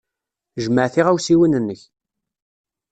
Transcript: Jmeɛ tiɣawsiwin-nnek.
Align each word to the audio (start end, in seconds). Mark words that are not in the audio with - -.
Jmeɛ 0.65 0.87
tiɣawsiwin-nnek. 0.93 1.81